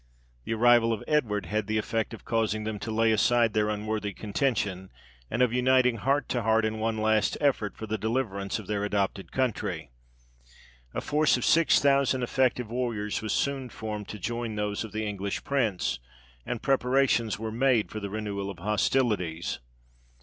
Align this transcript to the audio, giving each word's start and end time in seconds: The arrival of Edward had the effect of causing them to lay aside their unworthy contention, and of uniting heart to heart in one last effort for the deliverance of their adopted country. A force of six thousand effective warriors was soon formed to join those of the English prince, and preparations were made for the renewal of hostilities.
The 0.45 0.55
arrival 0.55 0.91
of 0.93 1.03
Edward 1.07 1.45
had 1.45 1.67
the 1.67 1.77
effect 1.77 2.11
of 2.11 2.25
causing 2.25 2.63
them 2.63 2.79
to 2.79 2.89
lay 2.89 3.11
aside 3.11 3.53
their 3.53 3.69
unworthy 3.69 4.13
contention, 4.13 4.89
and 5.29 5.43
of 5.43 5.53
uniting 5.53 5.97
heart 5.97 6.27
to 6.29 6.41
heart 6.41 6.65
in 6.65 6.79
one 6.79 6.97
last 6.97 7.37
effort 7.39 7.77
for 7.77 7.85
the 7.85 7.99
deliverance 7.99 8.57
of 8.57 8.65
their 8.65 8.83
adopted 8.83 9.31
country. 9.31 9.91
A 10.95 11.01
force 11.01 11.37
of 11.37 11.45
six 11.45 11.79
thousand 11.79 12.23
effective 12.23 12.71
warriors 12.71 13.21
was 13.21 13.31
soon 13.31 13.69
formed 13.69 14.07
to 14.07 14.17
join 14.17 14.55
those 14.55 14.83
of 14.83 14.91
the 14.91 15.05
English 15.05 15.43
prince, 15.43 15.99
and 16.47 16.63
preparations 16.63 17.37
were 17.37 17.51
made 17.51 17.91
for 17.91 17.99
the 17.99 18.09
renewal 18.09 18.49
of 18.49 18.57
hostilities. 18.57 19.59